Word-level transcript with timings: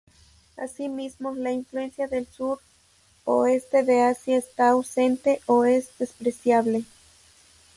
Asimismo, 0.57 1.35
la 1.35 1.51
influencia 1.51 2.07
del 2.07 2.25
sur 2.25 2.59
o 3.23 3.45
este 3.45 3.83
de 3.83 4.01
Asia 4.01 4.35
está 4.35 4.69
ausente 4.71 5.41
o 5.45 5.63
es 5.63 5.95
despreciable. 5.99 6.85